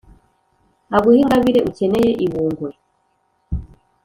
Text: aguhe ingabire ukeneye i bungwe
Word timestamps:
aguhe 0.95 1.19
ingabire 1.21 1.59
ukeneye 1.69 2.11
i 2.25 2.27
bungwe 2.31 2.69